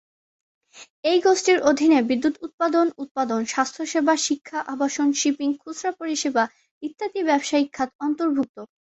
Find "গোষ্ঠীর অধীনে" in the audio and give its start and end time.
1.21-1.99